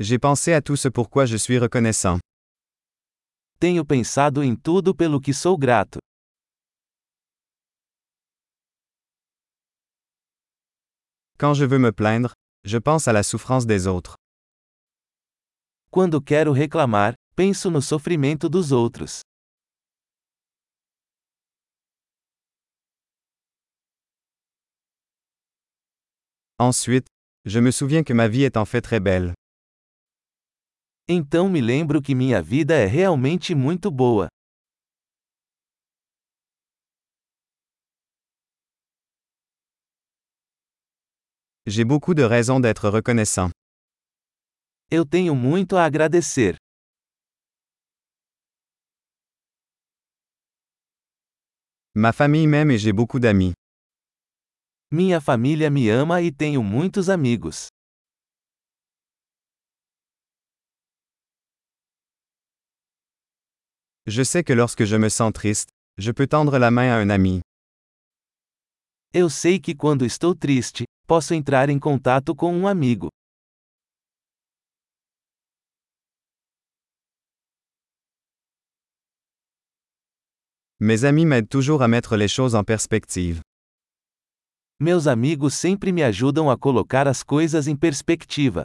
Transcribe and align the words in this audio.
J'ai 0.00 0.18
pensé 0.20 0.52
à 0.52 0.62
tout 0.62 0.76
ce 0.76 0.88
pourquoi 0.88 1.26
je 1.26 1.36
suis 1.36 1.58
reconnaissant. 1.58 2.20
Tenho 3.58 3.84
pensado 3.84 4.44
em 4.44 4.54
tudo 4.54 4.94
pelo 4.94 5.20
que 5.20 5.32
sou 5.32 5.58
grato. 5.58 5.98
Quand 11.36 11.54
je 11.54 11.64
veux 11.64 11.80
me 11.80 11.90
plaindre, 11.90 12.32
je 12.64 12.78
pense 12.78 13.08
à 13.08 13.12
la 13.12 13.24
souffrance 13.24 13.66
des 13.66 13.88
autres. 13.88 14.14
Quando 15.90 16.20
quero 16.20 16.52
reclamar, 16.52 17.14
penso 17.34 17.68
no 17.68 17.80
sofrimento 17.80 18.48
dos 18.48 18.70
outros. 18.70 19.22
Ensuite, 26.60 27.06
je 27.44 27.58
me 27.58 27.72
souviens 27.72 28.04
que 28.04 28.12
ma 28.12 28.28
vie 28.28 28.44
est 28.44 28.56
en 28.56 28.64
fait 28.64 28.80
très 28.80 29.00
belle. 29.00 29.34
Então 31.10 31.48
me 31.48 31.58
lembro 31.62 32.02
que 32.02 32.14
minha 32.14 32.42
vida 32.42 32.74
é 32.74 32.84
realmente 32.84 33.54
muito 33.54 33.90
boa. 33.90 34.28
J'ai 41.66 41.82
beaucoup 41.84 42.14
de 42.14 42.26
raisons 42.26 42.60
d'être 42.60 42.90
reconnaissant. 42.90 43.50
Eu 44.90 45.06
tenho 45.06 45.34
muito 45.34 45.76
a 45.76 45.84
agradecer. 45.86 46.56
Ma 51.94 52.12
famille 52.12 52.46
m'aime 52.46 52.70
et 52.72 52.78
j'ai 52.78 52.92
beaucoup 52.92 53.18
d'amis. 53.18 53.54
Minha 54.90 55.20
família 55.22 55.70
me 55.70 55.88
ama 55.88 56.20
e 56.20 56.30
tenho 56.30 56.62
muitos 56.62 57.08
amigos. 57.08 57.68
Je 64.10 64.22
sais 64.24 64.42
que 64.42 64.54
lorsque 64.54 64.84
je 64.84 64.96
me 64.96 65.10
sens 65.10 65.34
triste, 65.34 65.68
je 65.98 66.12
peux 66.12 66.26
tendre 66.26 66.58
la 66.58 66.70
main 66.70 66.90
à 66.94 66.98
un 66.98 67.10
ami. 67.10 67.42
Eu 69.12 69.28
sei 69.28 69.60
que 69.60 69.74
quando 69.74 70.06
estou 70.06 70.34
triste, 70.34 70.84
posso 71.06 71.34
entrar 71.34 71.68
em 71.68 71.78
contato 71.78 72.34
com 72.34 72.54
um 72.54 72.66
amigo. 72.66 73.10
Mes 80.80 81.04
amis 81.04 81.26
m'aident 81.26 81.50
toujours 81.50 81.82
à 81.82 81.88
mettre 81.88 82.16
les 82.16 82.28
choses 82.28 82.54
en 82.54 82.64
perspective. 82.64 83.40
Meus 84.80 85.06
amigos 85.06 85.52
sempre 85.52 85.92
me 85.92 86.02
ajudam 86.02 86.48
a 86.48 86.56
colocar 86.56 87.06
as 87.06 87.22
coisas 87.22 87.68
em 87.68 87.76
perspectiva. 87.76 88.64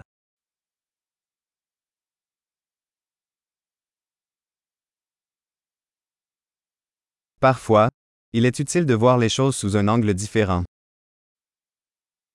Parfois, 7.43 7.89
il 8.31 8.45
est 8.45 8.59
utile 8.59 8.85
de 8.85 8.93
voir 8.93 9.17
les 9.17 9.27
choses 9.27 9.57
sous 9.57 9.75
un 9.75 9.89
angle 9.89 10.13
différent. 10.13 10.63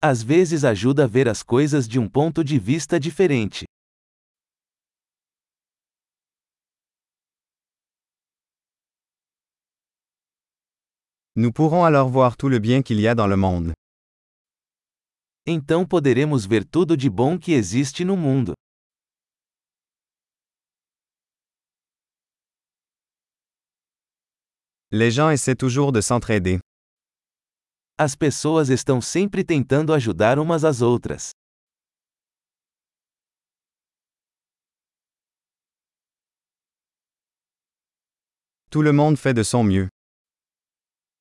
Às 0.02 0.22
vezes 0.22 0.66
ajuda 0.66 1.04
a 1.04 1.06
ver 1.06 1.26
as 1.28 1.42
coisas 1.42 1.88
de 1.88 1.98
um 1.98 2.06
ponto 2.06 2.44
de 2.44 2.58
vista 2.58 2.98
diferente. 3.00 3.64
Nous 11.36 11.52
pourrons 11.52 11.84
alors 11.84 12.10
voir 12.10 12.36
tout 12.36 12.50
le 12.50 12.58
bien 12.58 12.82
qu'il 12.82 13.00
y 13.00 13.08
a 13.08 13.14
dans 13.14 13.26
le 13.26 13.36
monde. 13.38 13.72
Então 15.46 15.86
poderemos 15.86 16.44
ver 16.44 16.66
tudo 16.66 16.94
de 16.94 17.08
bom 17.08 17.38
que 17.38 17.52
existe 17.52 18.04
no 18.04 18.14
mundo. 18.14 18.52
Les 24.90 25.10
gens 25.10 25.28
essaient 25.28 25.54
toujours 25.54 25.92
de 25.92 26.00
s'entraider. 26.00 26.60
As 27.98 28.16
pessoas 28.16 28.70
estão 28.70 29.02
sempre 29.02 29.44
tentando 29.44 29.92
ajudar 29.92 30.38
umas 30.38 30.64
às 30.64 30.80
outras. 30.80 31.32
Tout 38.70 38.82
le 38.82 38.92
monde 38.92 39.18
fait 39.18 39.34
de 39.34 39.42
son 39.44 39.62
mieux. 39.62 39.88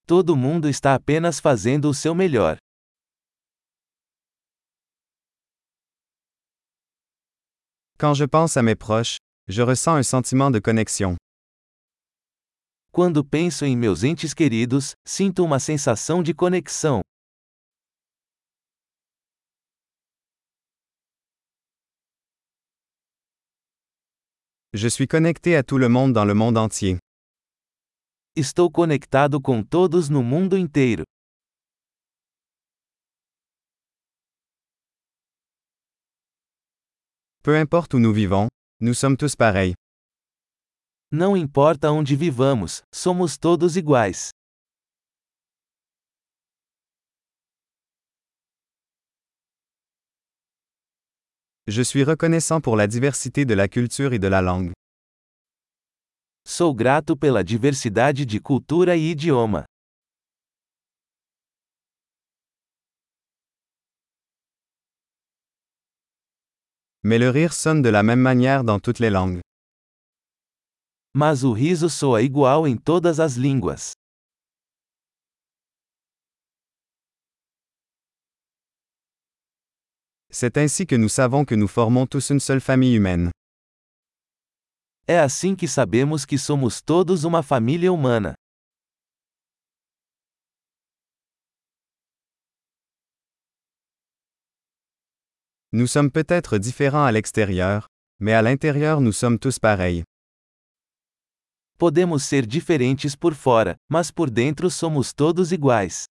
Todo 0.07 0.37
mundo 0.37 0.69
está 0.69 0.93
apenas 0.95 1.41
fazendo 1.41 1.89
o 1.89 1.93
seu 1.93 2.15
melhor. 2.15 2.57
Quand 7.97 8.13
je 8.13 8.23
pense 8.25 8.55
à 8.55 8.63
mes 8.63 8.75
proches, 8.75 9.17
je 9.49 9.61
ressens 9.61 9.95
un 9.97 10.03
sentiment 10.03 10.51
de 10.51 10.59
connexion. 10.61 11.17
Quando 12.97 13.23
penso 13.23 13.63
em 13.63 13.77
meus 13.77 14.03
entes 14.03 14.33
queridos, 14.33 14.95
sinto 15.05 15.43
uma 15.43 15.59
sensação 15.59 16.23
de 16.23 16.33
conexão. 16.33 17.01
Je 24.73 24.89
suis 24.89 25.05
connecté 25.07 25.55
à 25.57 25.63
tout 25.63 25.77
le 25.77 25.87
monde 25.87 26.11
dans 26.11 26.25
le 26.25 26.33
monde 26.33 26.57
entier. 26.57 26.97
Estou 28.35 28.71
conectado 28.71 29.39
com 29.39 29.63
todos 29.63 30.09
no 30.09 30.23
mundo 30.23 30.57
inteiro. 30.57 31.03
Peu 37.43 37.61
importe 37.61 37.93
où 37.93 37.99
nous 37.99 38.11
vivons, 38.11 38.47
nous 38.81 38.95
sommes 38.95 39.15
tous 39.15 39.35
pareils. 39.35 39.75
Não 41.09 41.37
importa 41.37 41.89
onde 41.89 42.17
vivamos, 42.17 42.81
somos 42.93 43.37
todos 43.37 43.77
iguais. 43.77 44.31
Je 51.65 51.81
suis 51.81 52.03
reconnaissant 52.03 52.59
pour 52.59 52.75
la 52.75 52.87
diversité 52.87 53.45
de 53.45 53.53
la 53.53 53.69
culture 53.69 54.11
et 54.11 54.19
de 54.19 54.27
la 54.27 54.41
langue. 54.41 54.73
Sou 56.45 56.73
grato 56.73 57.15
pela 57.15 57.41
diversidade 57.41 58.25
de 58.25 58.39
cultura 58.39 58.97
e 58.97 59.11
idioma. 59.11 59.63
Mais 67.01 67.17
le 67.17 67.29
rire 67.29 67.53
sonne 67.53 67.81
de 67.81 67.89
la 67.89 68.03
même 68.03 68.19
manière 68.19 68.65
dans 68.65 68.79
toutes 68.79 68.99
les 68.99 69.09
langues. 69.09 69.39
Mas 71.13 71.43
o 71.43 71.51
riso 71.53 71.89
soa 71.89 72.21
igual 72.21 72.67
em 72.67 72.77
todas 72.77 73.19
as 73.19 73.35
línguas. 73.35 73.93
C'est 80.29 80.57
ainsi 80.57 80.85
que 80.85 80.95
nous 80.95 81.09
savons 81.09 81.45
que 81.45 81.55
nous 81.55 81.67
formons 81.67 82.05
tous 82.05 82.29
une 82.29 82.39
seule 82.39 82.61
famille 82.61 82.95
humaine. 82.95 83.31
É 85.07 85.19
assim 85.19 85.55
que 85.55 85.67
sabemos 85.67 86.25
que 86.25 86.37
somos 86.37 86.81
todos 86.81 87.23
uma 87.23 87.41
família 87.41 87.91
humana. 87.93 88.35
Nous 95.71 95.87
sommes 95.87 96.11
peut-être 96.11 96.57
différents 96.57 97.05
à 97.05 97.11
l'extérieur, 97.11 97.87
mais 98.19 98.33
à 98.33 98.41
l'intérieur 98.41 98.99
nous 98.99 99.13
sommes 99.13 99.39
tous 99.39 99.59
pareils. 99.59 100.03
Podemos 101.79 102.23
ser 102.23 102.47
diferentes 102.47 103.15
por 103.15 103.35
fora, 103.35 103.75
mas 103.87 104.09
por 104.09 104.31
dentro 104.31 104.67
somos 104.71 105.13
todos 105.13 105.51
iguais. 105.51 106.05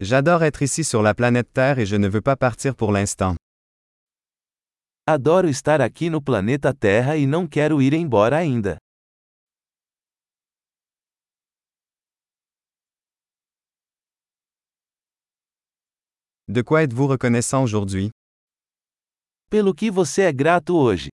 J'adore 0.00 0.46
être 0.46 0.62
ici 0.62 0.82
sur 0.82 1.02
la 1.02 1.12
planète 1.12 1.52
Terre 1.52 1.78
et 1.78 1.84
je 1.84 1.96
ne 1.96 2.08
veux 2.08 2.22
pas 2.22 2.36
partir 2.36 2.74
pour 2.74 2.90
l'instant. 2.90 3.36
Adoro 5.06 5.46
estar 5.46 5.82
aqui 5.82 6.08
no 6.08 6.22
planeta 6.22 6.72
Terra 6.72 7.18
e 7.18 7.26
não 7.26 7.46
quero 7.46 7.82
ir 7.82 7.92
embora 7.92 8.38
ainda. 8.38 8.78
De 16.50 16.62
quoi 16.62 16.82
êtes-vous 16.82 17.06
reconnaissant 17.06 17.62
aujourd'hui? 17.62 18.10
Pelo 19.48 19.72
que 19.72 19.88
você 19.88 20.22
é 20.22 20.32
grato 20.32 20.76
hoje? 20.76 21.08